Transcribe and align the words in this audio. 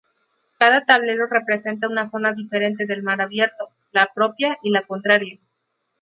Cada 0.57 0.83
tablero 0.83 1.27
representa 1.27 1.87
una 1.87 2.07
zona 2.09 2.33
diferente 2.33 2.87
del 2.87 3.03
mar 3.03 3.21
abierto: 3.21 3.69
la 3.91 4.09
propia 4.15 4.57
y 4.63 4.71
la 4.71 4.81
contraria. 4.87 5.37